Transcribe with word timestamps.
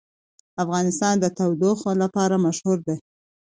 افغانستان 0.63 1.15
د 1.19 1.25
تودوخه 1.37 1.91
لپاره 2.01 2.35
مشهور 2.45 2.77
دی. 2.87 2.97